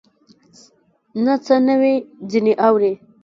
[1.23, 1.95] نه څه نوي
[2.29, 2.93] ځینې اورې